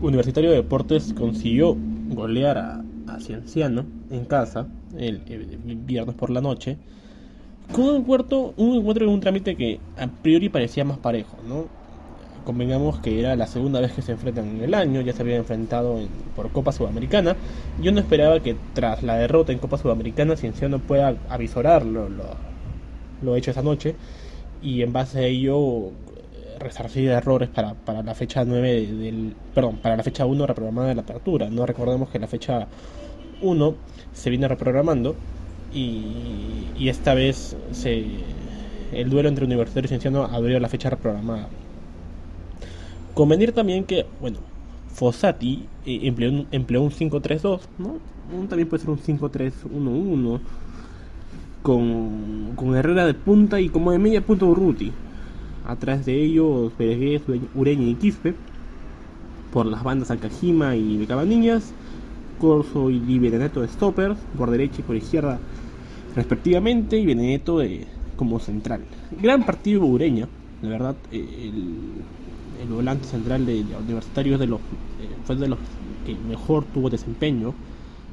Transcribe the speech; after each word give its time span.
Universitario 0.00 0.50
de 0.50 0.56
Deportes 0.56 1.12
consiguió 1.16 1.76
golear 2.10 2.58
a, 2.58 2.84
Cienciano 3.20 3.84
en 4.12 4.26
casa 4.26 4.68
el, 4.96 5.22
viernes 5.86 6.14
por 6.14 6.30
la 6.30 6.40
noche 6.40 6.76
con 7.72 7.84
un 7.84 7.96
encuentro, 7.96 8.54
un 8.56 8.76
encuentro 8.76 9.06
en 9.06 9.10
un 9.10 9.20
trámite 9.20 9.56
que 9.56 9.80
a 9.98 10.06
priori 10.06 10.48
parecía 10.48 10.84
más 10.84 10.98
parejo, 10.98 11.36
¿no? 11.48 11.66
Convengamos 12.44 13.00
que 13.00 13.18
era 13.18 13.34
la 13.34 13.46
segunda 13.46 13.80
vez 13.80 13.92
que 13.92 14.02
se 14.02 14.12
enfrentan 14.12 14.48
en 14.48 14.62
el 14.62 14.74
año, 14.74 15.00
ya 15.00 15.12
se 15.12 15.22
habían 15.22 15.38
enfrentado 15.38 15.98
por 16.36 16.50
Copa 16.50 16.72
Sudamericana. 16.72 17.36
Yo 17.82 17.90
no 17.92 18.00
esperaba 18.00 18.40
que 18.40 18.56
tras 18.72 19.02
la 19.02 19.16
derrota 19.16 19.52
en 19.52 19.58
Copa 19.58 19.78
Sudamericana 19.78 20.36
Cienciano 20.36 20.78
pueda 20.78 21.16
avisorar 21.28 21.84
lo, 21.84 22.08
lo 23.22 23.36
hecho 23.36 23.50
esa 23.50 23.62
noche 23.62 23.96
y 24.62 24.82
en 24.82 24.92
base 24.92 25.18
a 25.18 25.22
ello 25.26 25.90
resarcir 26.58 27.10
errores 27.10 27.48
para, 27.48 27.74
para 27.74 28.02
la 28.02 28.14
fecha 28.14 28.44
9 28.44 28.86
del, 28.86 29.34
perdón, 29.54 29.76
para 29.76 29.96
la 29.96 30.02
fecha 30.02 30.26
1 30.26 30.46
reprogramada 30.46 30.88
de 30.88 30.94
la 30.94 31.02
apertura. 31.02 31.48
No 31.50 31.66
recordemos 31.66 32.08
que 32.10 32.18
la 32.18 32.26
fecha 32.26 32.68
1 33.40 33.74
se 34.12 34.30
viene 34.30 34.48
reprogramando 34.48 35.16
y, 35.72 36.66
y 36.78 36.88
esta 36.88 37.14
vez 37.14 37.56
se, 37.72 38.04
el 38.92 39.10
duelo 39.10 39.28
entre 39.28 39.44
Universitario 39.44 39.86
y 39.86 39.88
Cienciano 39.88 40.24
abrió 40.24 40.58
la 40.60 40.68
fecha 40.68 40.90
reprogramada. 40.90 41.48
Convenir 43.14 43.52
también 43.52 43.84
que, 43.84 44.06
bueno, 44.20 44.38
Fossati 44.88 45.66
eh, 45.86 46.00
empleó, 46.04 46.30
un, 46.30 46.46
empleó 46.50 46.82
un 46.82 46.90
5-3-2, 46.90 47.60
¿no? 47.78 47.98
También 48.48 48.68
puede 48.68 48.82
ser 48.82 48.90
un 48.90 48.98
5-3-1-1 48.98 50.40
con, 51.62 52.52
con 52.54 52.76
Herrera 52.76 53.06
de 53.06 53.14
punta 53.14 53.60
y 53.60 53.68
como 53.68 53.90
de 53.90 53.98
media 53.98 54.20
punta 54.20 54.44
Urruti. 54.44 54.92
Atrás 55.68 56.06
de 56.06 56.24
ellos, 56.24 56.72
Pérez, 56.78 57.22
Ureña 57.54 57.86
y 57.86 57.94
Quispe. 57.94 58.34
Por 59.52 59.66
las 59.66 59.84
bandas 59.84 60.10
Alcajima 60.10 60.74
y 60.74 61.04
Cabanillas. 61.06 61.72
Corso 62.40 62.88
y 62.90 63.18
Benedetto 63.18 63.60
de 63.60 63.68
stoppers. 63.68 64.18
Por 64.38 64.50
derecha 64.50 64.76
y 64.80 64.82
por 64.82 64.96
izquierda, 64.96 65.38
respectivamente. 66.16 66.98
Y 66.98 67.04
Benedetto 67.04 67.58
de, 67.58 67.86
como 68.16 68.40
central. 68.40 68.80
Gran 69.20 69.44
partido 69.44 69.84
Ureña. 69.84 70.26
La 70.62 70.70
verdad, 70.70 70.96
el, 71.12 71.52
el 72.62 72.68
volante 72.68 73.04
central 73.06 73.44
de, 73.44 73.62
de 73.62 74.46
los, 74.46 74.60
eh, 74.60 75.08
fue 75.24 75.36
de 75.36 75.48
los 75.48 75.58
que 76.06 76.16
mejor 76.28 76.64
tuvo 76.64 76.88
desempeño. 76.88 77.52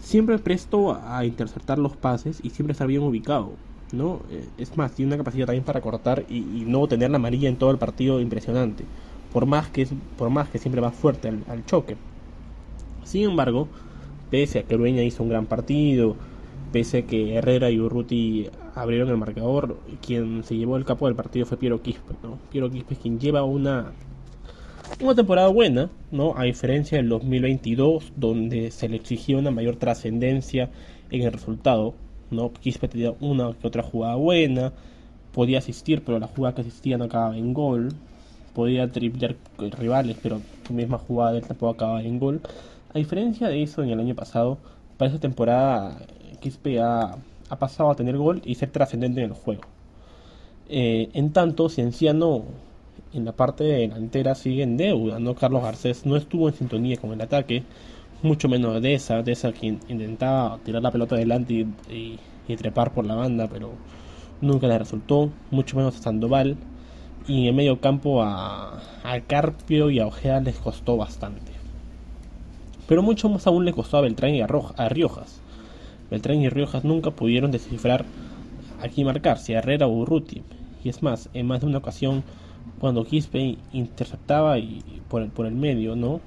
Siempre 0.00 0.38
presto 0.38 0.98
a 1.06 1.24
interceptar 1.26 1.78
los 1.78 1.96
pases 1.96 2.40
y 2.42 2.48
siempre 2.50 2.72
está 2.72 2.86
bien 2.86 3.02
ubicado 3.02 3.52
Eh, 3.92 4.48
es 4.56 4.76
más, 4.76 4.92
tiene 4.92 5.10
una 5.10 5.18
capacidad 5.18 5.46
también 5.46 5.64
para 5.64 5.82
cortar 5.82 6.24
y, 6.28 6.40
no 6.66 6.86
tener 6.88 7.10
la 7.10 7.16
amarilla 7.16 7.48
en 7.48 7.56
todo 7.56 7.70
el 7.70 7.78
partido 7.78 8.20
impresionante, 8.20 8.84
por 9.32 9.44
más 9.44 9.68
que, 9.68 9.82
es, 9.82 9.90
por 10.16 10.30
más 10.30 10.48
que 10.48 10.58
siempre 10.58 10.80
va 10.80 10.90
fuerte 10.90 11.28
al, 11.28 11.66
choque. 11.66 11.96
Sin 13.04 13.24
embargo, 13.28 13.68
pese 14.30 14.60
a 14.60 14.62
que 14.62 14.74
Urueña 14.74 15.02
hizo 15.02 15.22
un 15.22 15.28
gran 15.28 15.46
partido, 15.46 16.16
pese 16.72 16.98
a 16.98 17.02
que 17.02 17.34
Herrera 17.34 17.70
y 17.70 17.78
Urruti 17.80 18.48
abrieron 18.74 19.10
el 19.10 19.18
marcador, 19.18 19.76
quien 20.00 20.42
se 20.44 20.56
llevó 20.56 20.78
el 20.78 20.86
capo 20.86 21.06
del 21.06 21.14
partido 21.14 21.44
fue 21.44 21.58
Piero 21.58 21.82
Quispe, 21.82 22.14
¿no? 22.22 22.38
Piero 22.50 22.70
Quispe 22.70 22.96
quien 22.96 23.20
lleva 23.20 23.44
una 23.44 23.92
una 25.00 25.14
temporada 25.14 25.48
buena, 25.48 25.90
¿no? 26.10 26.34
A 26.36 26.44
diferencia 26.44 26.98
del 26.98 27.08
2022, 27.08 28.12
donde 28.16 28.70
se 28.70 28.88
le 28.88 28.96
exigía 28.96 29.36
una 29.36 29.50
mayor 29.50 29.76
trascendencia 29.76 30.70
en 31.10 31.22
el 31.22 31.32
resultado, 31.32 31.94
¿no? 32.32 32.52
Quispe 32.52 32.88
tenía 32.88 33.14
una 33.20 33.52
que 33.54 33.66
otra 33.66 33.82
jugada 33.82 34.16
buena, 34.16 34.72
podía 35.32 35.58
asistir, 35.58 36.02
pero 36.04 36.18
la 36.18 36.26
jugada 36.26 36.54
que 36.56 36.60
asistía 36.62 36.98
no 36.98 37.04
acababa 37.04 37.36
en 37.36 37.54
gol, 37.54 37.90
podía 38.54 38.90
triplear 38.90 39.36
rivales, 39.78 40.16
pero 40.22 40.40
su 40.66 40.72
misma 40.72 40.98
jugada 40.98 41.40
tampoco 41.40 41.70
acababa 41.70 42.02
en 42.02 42.18
gol. 42.18 42.40
A 42.94 42.98
diferencia 42.98 43.48
de 43.48 43.62
eso 43.62 43.82
en 43.82 43.90
el 43.90 44.00
año 44.00 44.14
pasado, 44.14 44.58
para 44.98 45.08
esta 45.08 45.20
temporada 45.20 45.98
Quispe 46.40 46.80
ha, 46.80 47.16
pasado 47.58 47.90
a 47.90 47.94
tener 47.94 48.16
gol 48.16 48.40
y 48.44 48.54
ser 48.54 48.70
trascendente 48.70 49.22
en 49.22 49.30
el 49.30 49.36
juego. 49.36 49.62
Eh, 50.68 51.10
en 51.12 51.32
tanto, 51.32 51.68
Cienciano 51.68 52.44
en 53.12 53.24
la 53.24 53.32
parte 53.32 53.64
delantera 53.64 54.34
sigue 54.34 54.62
en 54.62 54.76
deuda, 54.76 55.18
¿no? 55.18 55.34
Carlos 55.34 55.62
Garcés 55.62 56.06
no 56.06 56.16
estuvo 56.16 56.48
en 56.48 56.54
sintonía 56.54 56.96
con 56.96 57.12
el 57.12 57.20
ataque, 57.20 57.62
mucho 58.22 58.48
menos 58.48 58.80
de 58.80 58.94
esa, 58.94 59.22
de 59.22 59.32
esa 59.32 59.52
quien 59.52 59.80
intentaba 59.88 60.58
tirar 60.64 60.82
la 60.82 60.90
pelota 60.90 61.16
adelante 61.16 61.66
y, 61.90 62.18
trepar 62.56 62.92
por 62.92 63.06
la 63.06 63.14
banda, 63.14 63.48
pero 63.48 63.72
nunca 64.42 64.66
le 64.66 64.78
resultó, 64.78 65.30
mucho 65.50 65.76
menos 65.76 65.96
a 65.96 66.02
Sandoval. 66.02 66.56
Y 67.26 67.48
en 67.48 67.56
medio 67.56 67.80
campo 67.80 68.22
a, 68.22 68.82
a 69.04 69.20
Carpio 69.20 69.90
y 69.90 70.00
a 70.00 70.06
Ojeda 70.06 70.40
les 70.40 70.58
costó 70.58 70.96
bastante. 70.96 71.52
Pero 72.88 73.02
mucho 73.02 73.28
más 73.28 73.46
aún 73.46 73.64
le 73.64 73.72
costó 73.72 73.96
a 73.96 74.00
Beltrán 74.02 74.34
y 74.34 74.42
a, 74.42 74.46
a 74.76 74.88
Riojas. 74.88 75.40
Beltrán 76.10 76.42
y 76.42 76.48
Riojas 76.50 76.84
nunca 76.84 77.12
pudieron 77.12 77.50
descifrar 77.52 78.04
aquí 78.82 79.04
marcar 79.04 79.38
si 79.38 79.54
Herrera 79.54 79.86
o 79.86 79.90
Urruti. 79.90 80.42
Y 80.84 80.88
es 80.88 81.02
más, 81.02 81.30
en 81.32 81.46
más 81.46 81.60
de 81.60 81.68
una 81.68 81.78
ocasión, 81.78 82.24
cuando 82.80 83.04
Quispe 83.04 83.56
interceptaba 83.72 84.58
y 84.58 84.82
por 85.08 85.22
el, 85.22 85.28
por 85.28 85.46
el 85.46 85.54
medio, 85.54 85.96
¿no? 85.96 86.20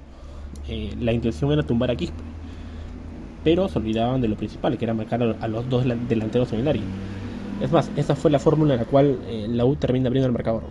Eh, 0.68 0.94
la 1.00 1.12
intención 1.12 1.52
era 1.52 1.62
tumbar 1.62 1.90
a 1.90 1.96
Quispe. 1.96 2.22
Pero 3.44 3.68
se 3.68 3.78
olvidaban 3.78 4.20
de 4.20 4.28
lo 4.28 4.36
principal, 4.36 4.76
que 4.76 4.84
era 4.84 4.94
marcar 4.94 5.22
a 5.40 5.48
los 5.48 5.68
dos 5.68 5.84
delanteros 6.08 6.52
en 6.52 6.60
el 6.60 6.68
área. 6.68 6.82
Es 7.60 7.70
más, 7.70 7.90
esa 7.96 8.16
fue 8.16 8.30
la 8.30 8.38
fórmula 8.38 8.74
en 8.74 8.80
la 8.80 8.86
cual 8.86 9.18
eh, 9.28 9.46
la 9.48 9.64
U 9.64 9.76
termina 9.76 10.08
abriendo 10.08 10.26
el 10.26 10.32
marcador. 10.32 10.64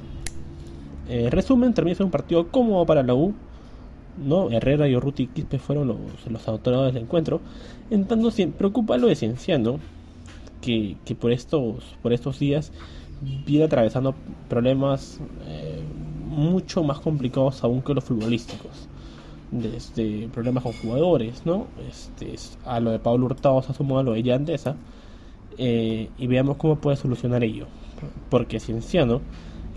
Eh, 1.08 1.30
resumen, 1.30 1.74
termina 1.74 1.96
siendo 1.96 2.08
un 2.08 2.12
partido 2.12 2.48
cómodo 2.50 2.86
para 2.86 3.04
la 3.04 3.14
U. 3.14 3.34
¿no? 4.18 4.50
Herrera 4.50 4.88
y 4.88 4.96
Urruti 4.96 5.28
Quispe 5.28 5.60
fueron 5.60 5.88
los, 5.88 5.98
los 6.30 6.64
del 6.64 6.98
encuentro. 6.98 7.42
En 7.90 8.06
tanto, 8.06 8.30
preocupa 8.58 8.98
lo 8.98 9.08
de 9.08 9.16
Cienciano, 9.16 9.80
que, 10.62 10.98
que 11.06 11.16
por, 11.16 11.32
estos, 11.32 11.84
por 12.02 12.14
estos 12.14 12.40
días 12.40 12.72
viene 13.46 13.66
atravesando 13.66 14.16
problemas 14.50 15.20
mucho 16.30 16.84
más 16.84 17.00
complicados 17.00 17.64
aún 17.64 17.82
que 17.82 17.94
los 17.94 18.04
futbolísticos 18.04 18.90
este, 19.64 20.30
problemas 20.34 20.64
con 20.64 20.74
jugadores, 20.74 21.46
¿no? 21.46 21.68
Este, 21.90 22.36
a 22.66 22.80
lo 22.80 22.92
de 22.92 23.00
Pablo 23.00 23.26
Hurtado 23.26 23.62
se 23.62 23.74
sumó 23.74 24.00
a 24.00 24.04
lo 24.04 24.14
de 24.14 24.24
Yandesa 24.24 24.76
eh, 25.58 26.10
y 26.18 26.28
veamos 26.28 26.58
cómo 26.58 26.78
puede 26.78 26.98
solucionar 26.98 27.44
ello. 27.44 27.68
Porque 28.30 28.60
Cienciano, 28.60 29.22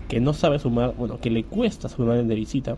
que 0.07 0.19
no 0.19 0.33
sabe 0.33 0.59
sumar, 0.59 0.93
bueno, 0.97 1.19
que 1.19 1.29
le 1.29 1.43
cuesta 1.43 1.89
sumar 1.89 2.17
en 2.17 2.27
de 2.27 2.35
visita, 2.35 2.77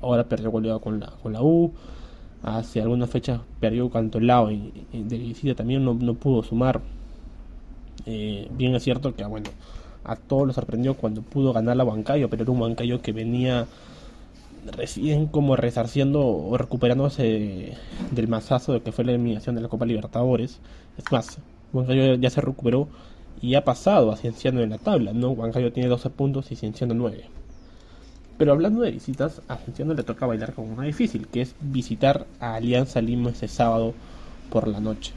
ahora 0.00 0.24
perdió 0.24 0.50
goleado 0.50 0.80
con 0.80 1.00
la, 1.00 1.10
con 1.22 1.32
la 1.32 1.42
U, 1.42 1.72
hace 2.42 2.80
algunas 2.80 3.10
fechas 3.10 3.40
perdió 3.60 3.90
lado 4.20 4.50
y 4.50 4.72
de 4.92 5.18
visita 5.18 5.54
también 5.54 5.84
no, 5.84 5.94
no 5.94 6.14
pudo 6.14 6.42
sumar. 6.42 6.80
Eh, 8.04 8.48
bien 8.52 8.74
es 8.74 8.84
cierto 8.84 9.14
que, 9.14 9.24
bueno, 9.24 9.50
a 10.04 10.14
todos 10.16 10.46
los 10.46 10.54
sorprendió 10.54 10.94
cuando 10.94 11.22
pudo 11.22 11.52
ganar 11.52 11.76
la 11.76 11.84
Huancayo, 11.84 12.30
pero 12.30 12.44
era 12.44 12.52
un 12.52 12.60
Huancayo 12.60 13.02
que 13.02 13.12
venía 13.12 13.66
recién 14.72 15.26
como 15.26 15.56
resarciendo 15.56 16.26
o 16.26 16.56
recuperándose 16.56 17.76
del 18.10 18.28
masazo 18.28 18.72
de 18.72 18.82
que 18.82 18.92
fue 18.92 19.04
la 19.04 19.12
eliminación 19.12 19.54
de 19.54 19.62
la 19.62 19.68
Copa 19.68 19.86
Libertadores. 19.86 20.60
Es 20.98 21.10
más, 21.10 21.38
Huancayo 21.72 22.14
ya 22.14 22.30
se 22.30 22.40
recuperó 22.40 22.88
y 23.40 23.54
ha 23.54 23.64
pasado 23.64 24.12
a 24.12 24.16
Cienciano 24.16 24.60
en 24.60 24.70
la 24.70 24.78
tabla, 24.78 25.12
¿no? 25.12 25.30
Huancayo 25.30 25.72
tiene 25.72 25.88
12 25.88 26.10
puntos 26.10 26.50
y 26.52 26.56
Cienciano 26.56 26.94
9. 26.94 27.24
Pero 28.38 28.52
hablando 28.52 28.82
de 28.82 28.90
visitas, 28.90 29.40
a 29.48 29.56
Cienciano 29.56 29.94
le 29.94 30.02
toca 30.02 30.26
bailar 30.26 30.52
con 30.52 30.70
una 30.70 30.84
difícil, 30.84 31.26
que 31.26 31.42
es 31.42 31.54
visitar 31.60 32.26
a 32.40 32.54
Alianza 32.54 33.00
Lima 33.00 33.30
ese 33.30 33.48
sábado 33.48 33.94
por 34.50 34.68
la 34.68 34.80
noche. 34.80 35.12